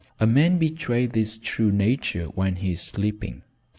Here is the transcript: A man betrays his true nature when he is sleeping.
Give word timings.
A 0.19 0.25
man 0.25 0.57
betrays 0.57 1.11
his 1.13 1.37
true 1.37 1.71
nature 1.71 2.25
when 2.29 2.55
he 2.55 2.71
is 2.71 2.81
sleeping. 2.81 3.43